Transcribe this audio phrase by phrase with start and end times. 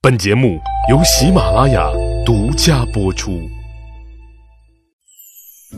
[0.00, 1.90] 本节目由喜马拉雅
[2.24, 3.40] 独家播出。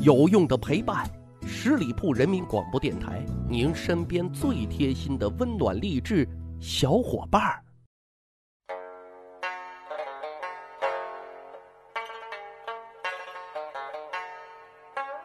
[0.02, 1.08] 有用的陪伴，
[1.46, 6.28] 十里铺人民广播电台，您身边最贴心的温暖励志
[6.60, 7.62] 小伙伴儿。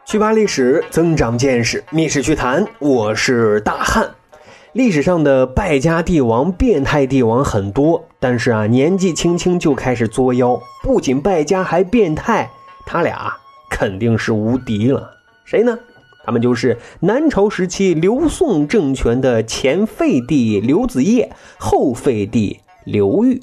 [0.06, 2.66] 去扒历史，增长见识，密史趣谈。
[2.78, 4.10] 我是大汉。
[4.76, 12.50] 历史上的败家帝王、变态帝王很多，但是啊，年纪轻轻就开始作妖，不仅败家还变态，
[12.84, 13.32] 他俩
[13.70, 15.12] 肯定是无敌了。
[15.46, 15.78] 谁呢？
[16.26, 23.40] 他们就是南朝时期刘宋政权的前废帝刘子业，后废帝刘裕。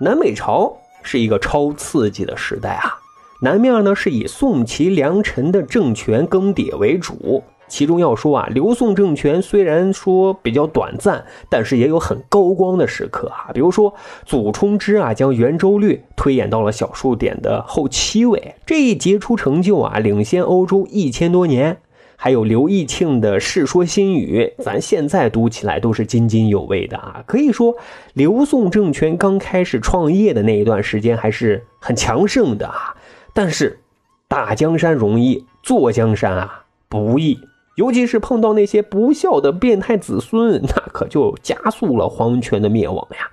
[0.00, 2.96] 南北朝是一个超刺激的时代啊！
[3.42, 7.44] 南面呢是以宋齐梁陈的政权更迭为主。
[7.68, 13.50] 其中要说啊，刘宋政权虽然说比较短暂，但是也有很高光的时刻啊。
[13.52, 21.78] 比如说，祖冲之啊，将圆周率推演到了小数点的后七位，这一杰出成就啊，领先欧洲一千多年。
[22.20, 27.22] 还有刘义庆的《世说新语》，咱现在读起来都是津津有味的啊。
[27.26, 27.76] 可以说，
[28.12, 32.96] 刘宋政权刚开始创业的那一段时间还是很强盛的啊。
[33.32, 33.78] 但是，
[34.26, 37.38] 打江山容易，坐江山啊不易。
[37.78, 43.30] 尤其是碰到那些不孝的变态子孙， 那可就加速了皇权的灭亡呀。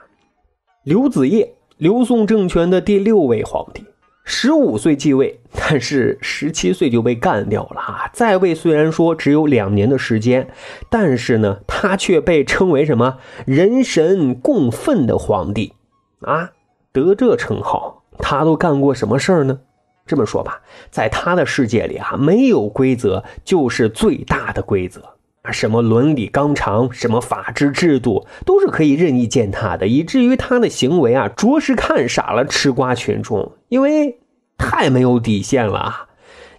[0.84, 3.84] 刘子业，刘宋政权的第六位皇帝，
[4.24, 8.08] 十五岁继位，但是十七岁就被干掉了啊。
[8.14, 10.48] 在位虽然说只有两年的时间，
[10.92, 15.74] 但是呢，他却被称为什么“人神共愤”的皇帝
[16.22, 16.52] 啊？
[16.94, 19.62] 得这称号，他都干过什么事儿呢？
[20.06, 20.62] 这么说吧，
[20.92, 25.02] 在他的世界里啊，没有规则就是最大的规则
[25.42, 25.52] 啊！
[25.52, 34.20] 什么伦理纲常，什么法治制度，都是可以任意践踏的，以至于他的行为啊，着实看傻了吃瓜群众，因为
[34.58, 36.10] 太没有底线了啊！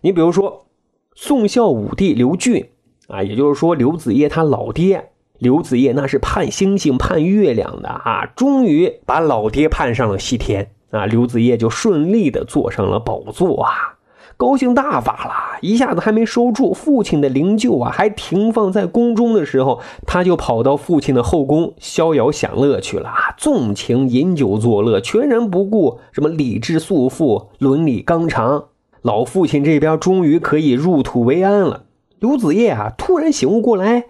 [0.01, 0.67] 你比如说，
[1.15, 2.71] 宋孝武帝刘俊
[3.07, 10.73] 啊，也就是说刘子业他老爹，刘子业那是盼星星盼月亮的啊，终于把老爹盼上了西天。
[10.91, 13.97] 啊，刘子业就顺利的坐上了宝座啊，
[14.37, 28.67] 高兴大发了，一下子还没收住父亲的灵柩啊，还停放在宫中的时候，他就跑到父亲的后宫逍遥享乐去了啊，纵情饮酒作乐，全然不顾什么礼制束缚、伦理纲常。
[29.03, 31.85] 老父亲这边终于可以入土为安了。
[32.19, 34.07] 刘子业啊，突然醒悟过来，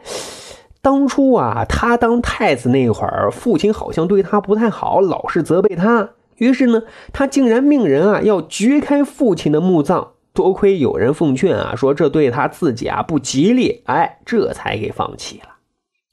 [0.80, 6.10] 当初啊，他当太子那会儿，父亲好像对他不太好，老是责备他。
[6.36, 6.82] 于是呢，
[7.12, 10.12] 他竟然命人啊要掘开父亲的墓葬。
[10.32, 15.56] 多亏有人奉劝啊，说这对他自己啊不吉利，哎，这才给放弃了。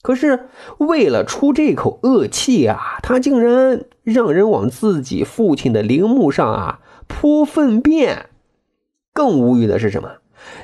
[0.02, 0.48] 可是
[0.78, 8.28] 为了出这口恶气啊，他竟然让人往自己父亲的陵墓上啊泼粪便。
[9.12, 10.10] 更无语的是什么？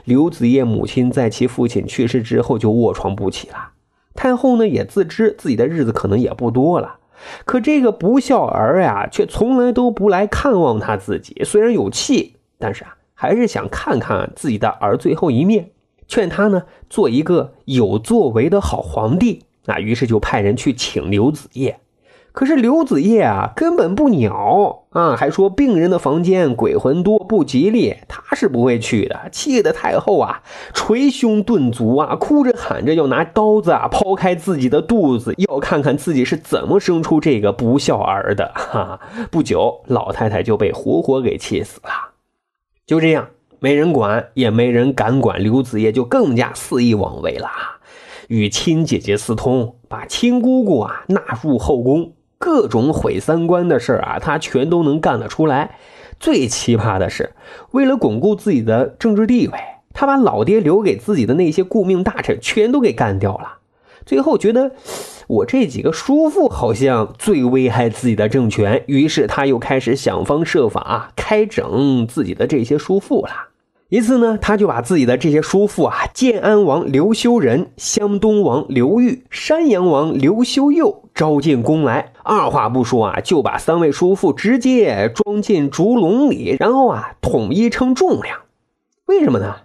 [0.06, 3.72] 刘子业母亲在其父亲去世之后就卧床不起了。
[4.14, 6.99] 太后呢也自知自己的日子可能也不多了。
[7.46, 11.42] 可这个不孝儿呀，却从来都不来看望他自己。
[11.44, 15.72] 虽然有气，但是啊，还是想看看自己的儿最后一面，
[16.08, 19.44] 劝他呢做一个有作为的好皇帝。
[19.66, 21.80] 啊，于是就派人去请刘子业。
[22.32, 29.30] 可是刘子业啊，根本不鸟啊，还说病人的房间鬼魂多不吉利，他是不会去的。
[29.32, 38.52] 气得太后啊，捶胸顿足啊，哭着喊着要拿刀子啊剖开自己的肚子，要看看自己是怎么生出这个不孝儿的。
[38.56, 41.90] 哈， 不久，老太太就被活活给气死了。
[42.86, 43.30] 就这样，
[43.60, 47.50] 没人管，也没人敢管，刘子业就更加肆意妄为了，
[48.28, 52.14] 与亲姐姐私通，把亲姑姑啊纳入后宫。
[52.40, 55.78] 各种毁三观的事啊，他全都能干得出来。
[56.20, 57.34] 最奇葩的是，
[57.72, 59.54] 为了巩固自己的政治地位，
[59.94, 63.60] 他把老爹留给自己的那些顾命大臣全都给干掉了。
[64.06, 64.72] 最后觉得
[65.28, 73.49] 我这几个叔父好像最危害自己的政权，于是他又开始想方设法开整自己的这些叔父了。
[73.90, 88.38] 一次呢，他就把自己的这些叔父啊，建安王刘修仁、湘东王刘裕、山阳王刘修佑招进宫来，二话不说啊，就把三位叔父直接装进竹笼里，然后啊，统一称重量。
[89.08, 89.56] 为什么呢？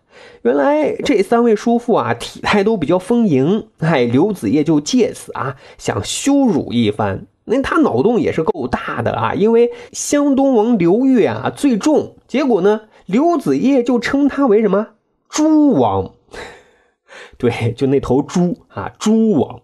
[0.40, 7.26] 原来这三位叔父啊，体态都比较丰盈，哎，刘子业就借此啊，想羞辱一番。
[7.44, 12.80] 那他脑洞也是够大的啊，因为湘东王刘裕啊最重，结果呢？
[13.06, 14.88] 刘子业就称他为什么
[15.28, 16.14] 猪王？
[17.38, 19.60] 对，就那头猪啊，猪王。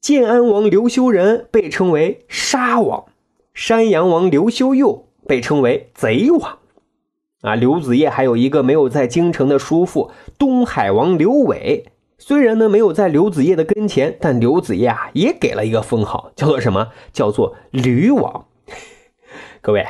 [0.00, 3.04] 建安王刘修仁被称为沙王，
[3.54, 6.58] 山阳王刘修佑被称为贼王。
[7.42, 11.86] 啊，刘子业还有一个没有在京城的叔父东海王刘伟，
[12.18, 16.88] 虽然呢没有在刘子业的跟前，但刘子业啊也给了一个封号，叫做什么？
[17.12, 18.46] 叫做驴王。
[19.62, 19.86] 各位，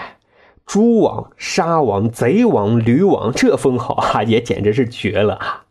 [0.73, 5.65] 猪王、沙王、贼王、驴王，这封号啊也简直是绝了啊！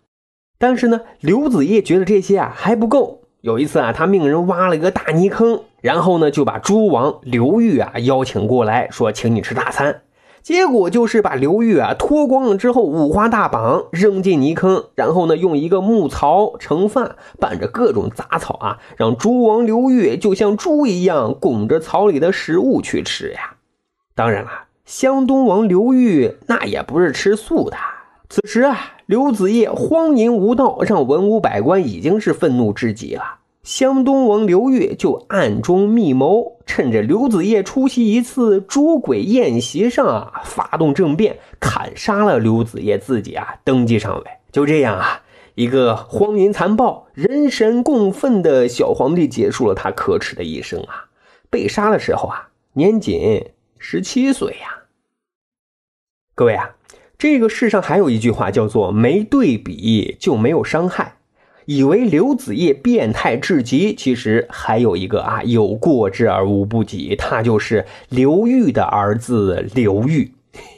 [0.59, 3.21] 但是呢，刘子业觉得这些啊还不够。
[3.41, 10.03] 有一次啊，他命人挖了一个大泥坑，然后呢就把猪王刘裕啊邀请过来，说请你吃大餐。
[10.43, 23.55] 结果就是把刘裕啊脱光了之后，五花大绑扔进泥坑，然后呢用一个木槽盛饭，拌着各种杂草啊，让猪王刘裕就像猪一样拱着槽里的食物去吃呀。
[24.13, 24.51] 当然了，
[24.91, 27.77] 湘东王刘裕那也不是吃素的。
[28.29, 33.23] 此时啊，刘子业荒淫无道，让文武百官已经是愤怒至极了。
[33.63, 44.25] 湘东王刘裕就暗中密谋，趁着刘子业出席一次捉鬼宴席上啊，发动政变，砍杀了刘子业，自己啊登基上位。
[44.51, 45.21] 就这样啊，
[45.55, 51.05] 一个荒淫残暴、人神共愤的小皇帝结束了他可耻的一生啊！
[51.49, 53.45] 被杀的时候啊，年仅
[53.77, 54.79] 十七岁呀。
[56.33, 56.75] 各位啊，
[57.17, 61.15] 这个世上还有一句话叫做“没对比就没有伤害”。
[61.65, 70.31] 以为刘子业变态至极，其实还有一个啊，有过之而无不及，他就是刘裕的儿子刘裕。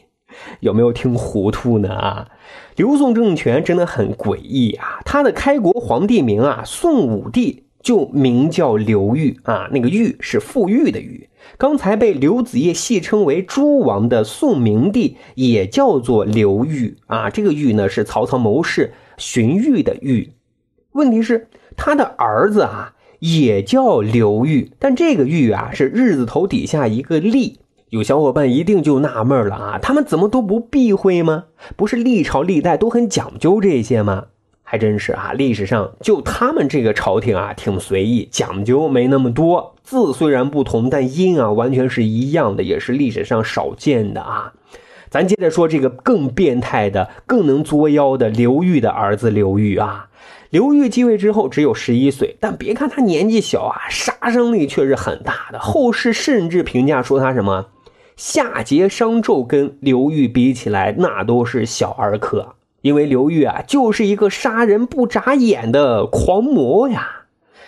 [0.60, 1.90] 有没有听糊涂呢？
[1.90, 2.28] 啊，
[2.76, 5.00] 刘宋政权真的很诡异啊！
[5.06, 11.30] 他的开国皇帝名啊，宋武帝就名叫刘裕啊，那个裕是富裕的裕。
[11.58, 20.30] 刚才被刘子业戏称为诸王的宋明帝也叫做刘裕啊，这个裕呢是曹操谋士荀彧的彧。
[20.94, 27.60] 问题是他的儿子啊，也叫刘裕，但这个裕啊是日字头底下一个立。
[27.90, 31.46] 有小伙伴一定就纳闷了啊，他们怎么都不避讳吗？
[31.76, 34.28] 不是历朝历代都很讲究这些吗？
[34.74, 39.76] 还真是啊，历史上就他们这个朝廷啊，挺随意，讲究没那么多。
[39.84, 44.52] 字虽然不同，但音啊完全是一样的，也是历史上少见的啊。
[45.12, 50.10] 咱接着说这个更变态的、更能作妖的刘裕的儿子刘裕啊。
[50.50, 55.60] 刘裕继位之后只有十一岁，但别看他年纪小啊，杀伤力却是很大的。
[55.60, 57.68] 后世甚至评价说他什么
[58.16, 62.56] 夏桀、商纣跟刘裕比起来，那都是小儿科。
[62.84, 67.24] 因为刘裕啊，就是一个杀人不眨眼的狂魔呀。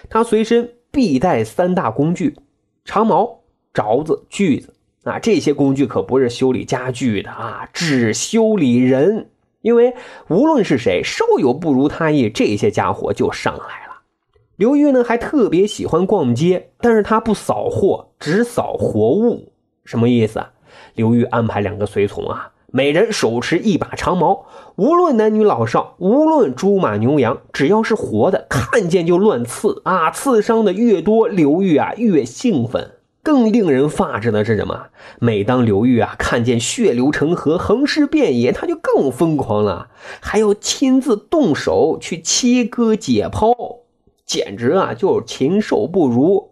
[0.09, 2.35] 他随身必带三大工具：
[2.83, 3.39] 长矛、
[3.73, 4.73] 凿子、锯子。
[5.05, 9.29] 啊，这些工具可不是修理家具的啊，只修理人。
[9.61, 9.93] 因为
[10.27, 14.01] 无论是谁，稍有不如他意，这些家伙就上来了。
[14.57, 19.53] 刘裕呢，还特别喜欢逛街，但是他不扫货，只扫活物。
[19.85, 20.51] 什么意思啊？
[20.95, 30.11] 刘裕安排两个随从啊，每人手持一把长矛，无论男女老少，无论猪马牛羊，只要是活的，看见就乱刺啊！
[30.11, 32.91] 刺伤的越多，刘裕啊越兴奋。
[33.23, 34.87] 更令人发指的是什么？
[35.19, 39.87] 每当刘裕啊看见血流成河、横尸遍野，他就更疯狂了，
[40.19, 43.83] 还要亲自动手去切割解剖，
[44.25, 46.49] 简直啊就禽兽不如。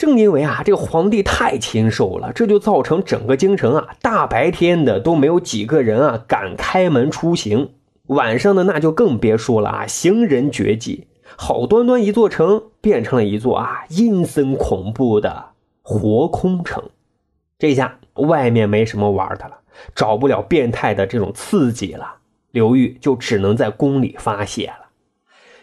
[0.00, 7.72] 正因为啊这个皇帝太禽兽了，这就造成整个京城啊大白天的都没有几个人啊敢开门出行，
[8.06, 11.06] 晚上的那就更别说了啊，行人绝迹。
[11.36, 15.50] 好端端一座城变成了一座啊阴森恐怖的。
[15.82, 16.82] 活空城，
[17.58, 19.58] 这下外面没什么玩的了，
[19.94, 22.14] 找不了变态的这种刺激了。
[22.52, 24.86] 刘裕就只能在宫里发泄了。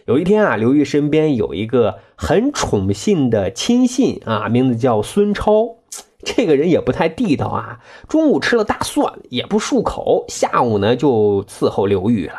[0.08, 5.80] 有一天啊，刘裕身边有一个很宠信的亲信啊，名字叫孙超。
[6.24, 12.36] 这个人也不太地道啊，中午吃了大蒜也不漱口，下午呢就伺候刘裕了。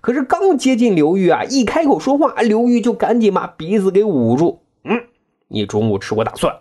[0.00, 4.62] 可是刚接近刘裕啊，一开口说话，刘裕就赶紧把鼻子给捂住。
[4.84, 4.98] 嗯，
[5.48, 6.60] 你中午吃过大蒜？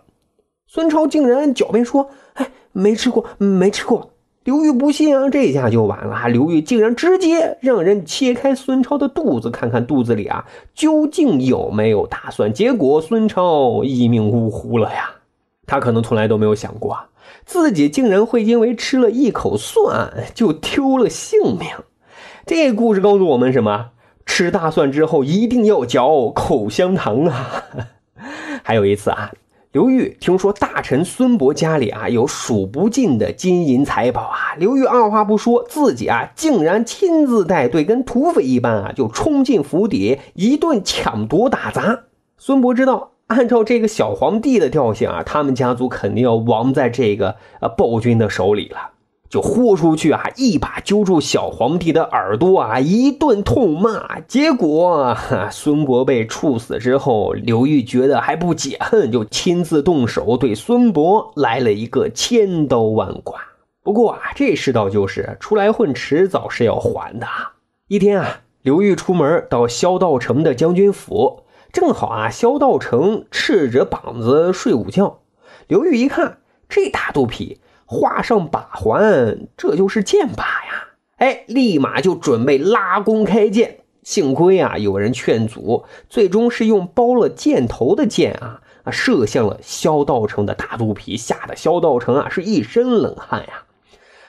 [0.68, 4.12] 孙超竟然狡辩说：“哎，没吃过，没吃过。”
[4.44, 6.28] 刘裕不信啊，这下就完了。
[6.28, 12.52] 刘裕竟然直接让人切开孙超的肚子，看看肚子里啊究竟有没有大蒜。
[12.52, 15.12] 结果孙超一命呜呼了呀！
[15.68, 16.98] 他可能从来都没有想过，
[17.46, 21.70] 自己竟然会因为吃了一口蒜就丢了性命。
[22.46, 23.90] 这故事告诉我们什么？
[24.26, 27.64] 吃大蒜之后一定要嚼口香糖啊！
[28.64, 29.32] 还有一次啊。
[29.72, 42.02] 刘裕听说大臣孙伯家里啊有数不尽的金银财宝啊，刘裕二话不说，自己啊竟然亲自带队，跟土匪一般啊就冲进府邸，一顿抢夺打砸。
[42.38, 48.90] 孙伯知道按照这个小皇帝的调性啊，他们家族肯定要亡在这个呃暴君的手里了。
[49.32, 54.20] 就豁出去啊，一把揪住小皇帝的耳朵啊，一顿痛骂。
[54.20, 55.16] 结果
[55.50, 63.40] 孙伯被处死之后，刘裕觉得还不解恨，就亲自动手对孙伯来了一个千刀万剐。
[63.82, 67.26] 不过啊，这世道就是出来混，迟早是要还的。
[67.88, 75.20] 一天啊，刘裕出门到萧道成的将军府，正好啊，萧道成赤着膀子睡午觉。
[75.70, 77.61] 刘裕一看，这大肚皮。
[77.94, 80.88] 画上把环，这就是箭靶呀！
[81.18, 83.80] 哎，立马就准备拉弓开箭。
[84.02, 93.66] 幸亏啊，有人劝阻，最终是用包了箭头的箭啊啊射向了萧道成的大肚皮，吓得萧道成啊是一身冷汗呀。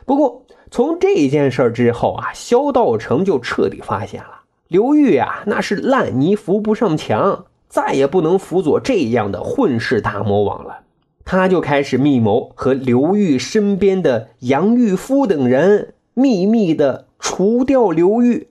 [0.05, 10.81] 不过从这件事之后啊，萧道成就彻底发现了刘裕啊那是烂泥扶不上墙，再也不能辅佐这样的混世大魔王了。
[11.25, 18.49] 他就开始密谋和刘裕身边的杨玉夫等人秘密的除掉刘裕，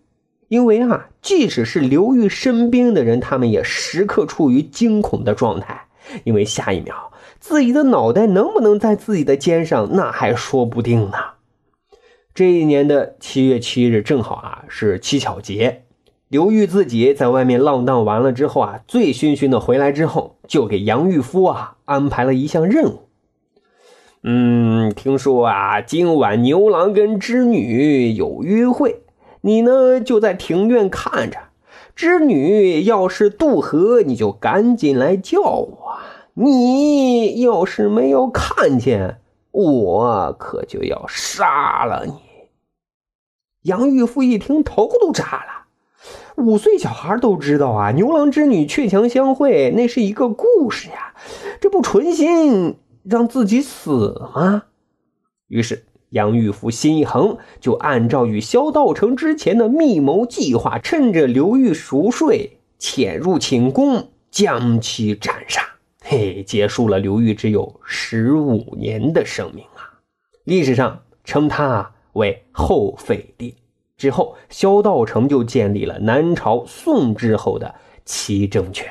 [0.47, 5.87] 因为啊，即使是刘裕身边的人，他们也时刻处于惊恐的状态，
[6.23, 11.17] 因为下一秒自己的脑袋能不能在自己的肩上，那还说不定呢。
[12.33, 15.83] 这一年的七月七日，正好啊是七巧节。
[16.31, 23.09] 刘玉自己在外面浪荡完了之后啊，醉醺醺的回来之后，就给杨玉夫啊安排了一项任务。
[24.23, 29.01] 嗯，听说啊，今晚牛郎跟织女有约会，
[29.41, 31.37] 你呢就在庭院看着。
[31.97, 35.97] 织女要是渡河，你就赶紧来叫我。
[36.35, 39.19] 你要是没有看见，
[39.51, 42.13] 我可就要杀了你。
[43.63, 45.60] 杨玉夫一听，头都炸了。
[46.37, 51.13] 五岁小孩都知道啊，牛郎织女鹊桥相会，那是一个故事呀，
[51.59, 54.63] 这不存心让自己死吗？
[55.47, 65.61] 于是杨玉福心一横，就按照与萧道成之前的密谋计划，趁着刘裕熟睡，潜入寝宫，将其斩杀。
[66.03, 69.99] 嘿，结束了刘裕只有十五年的生命啊！
[70.45, 73.55] 历史上称他为后废帝。
[74.01, 78.89] 之后，萧道成就建立了南朝宋之后的齐政权。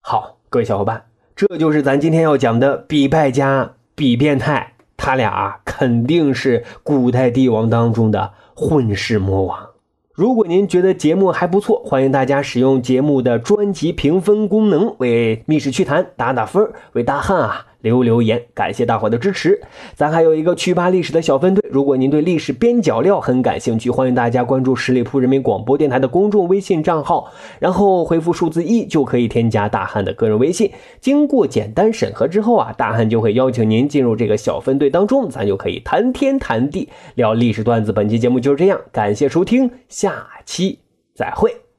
[0.00, 1.04] 好，各位小伙伴，
[1.36, 9.68] 这就是咱今天要讲的比败家、比变态，他俩肯定是古代帝王当中的混世魔王。
[10.14, 19.60] 如果您觉得节目还不错，欢迎大家使用节目的专辑评分功能为《密室趣谈》打打分，为大汉啊留留言，感谢大伙的支持。
[19.94, 30.70] 咱还有一个趣吧历史的小分队，如果您对历史边角料很感兴趣，欢迎大家关注十里铺人民广播电台的公众微信账号，然后回复数字一就可以添加大汉的个人微信。
[31.00, 37.92] 经过简单审核之后啊，大汉就会邀请您进入这个小分队当中，咱就可以谈天谈地聊历史段子。
[37.92, 40.80] 本期节目就是这样，感谢收听，下期
[41.14, 41.69] 再会。